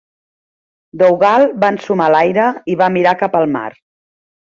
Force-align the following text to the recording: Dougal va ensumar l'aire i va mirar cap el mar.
Dougal 1.01 1.45
va 1.65 1.71
ensumar 1.75 2.09
l'aire 2.17 2.49
i 2.75 2.81
va 2.83 2.91
mirar 2.99 3.17
cap 3.25 3.43
el 3.45 3.51
mar. 3.59 3.71